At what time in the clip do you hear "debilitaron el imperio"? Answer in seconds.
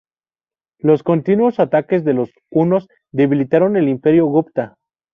3.11-4.25